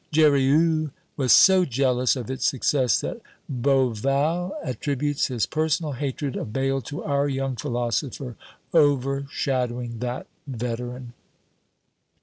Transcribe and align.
Jurieu 0.11 0.89
was 1.15 1.31
so 1.31 1.63
jealous 1.63 2.15
of 2.15 2.31
its 2.31 2.43
success, 2.47 3.01
that 3.01 3.21
Beauval 3.47 4.51
attributes 4.63 5.27
his 5.27 5.45
personal 5.45 5.91
hatred 5.91 6.35
of 6.35 6.51
Bayle 6.51 6.81
to 6.81 7.03
our 7.03 7.29
young 7.29 7.55
philosopher 7.55 8.35
overshadowing 8.73 9.99
that 9.99 10.25
veteran. 10.47 11.13